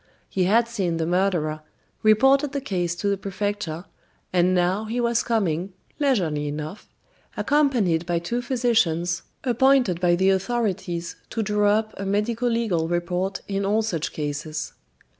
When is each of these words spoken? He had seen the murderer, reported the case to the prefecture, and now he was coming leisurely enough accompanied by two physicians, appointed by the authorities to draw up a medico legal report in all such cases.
He 0.27 0.45
had 0.45 0.67
seen 0.67 0.97
the 0.97 1.05
murderer, 1.05 1.61
reported 2.01 2.53
the 2.53 2.59
case 2.59 2.95
to 2.95 3.07
the 3.07 3.17
prefecture, 3.19 3.85
and 4.33 4.55
now 4.55 4.85
he 4.85 4.99
was 4.99 5.21
coming 5.21 5.73
leisurely 5.99 6.47
enough 6.47 6.89
accompanied 7.37 8.07
by 8.07 8.17
two 8.17 8.41
physicians, 8.41 9.21
appointed 9.43 10.01
by 10.01 10.15
the 10.15 10.31
authorities 10.31 11.17
to 11.29 11.43
draw 11.43 11.73
up 11.77 11.93
a 11.99 12.05
medico 12.07 12.47
legal 12.47 12.87
report 12.87 13.41
in 13.47 13.63
all 13.63 13.83
such 13.83 14.11
cases. 14.11 14.73